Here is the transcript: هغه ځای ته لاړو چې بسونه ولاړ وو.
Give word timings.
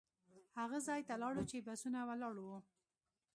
هغه 0.59 0.77
ځای 0.87 1.01
ته 1.07 1.13
لاړو 1.21 1.43
چې 1.49 1.63
بسونه 1.67 1.99
ولاړ 2.09 2.35
وو. 2.43 2.57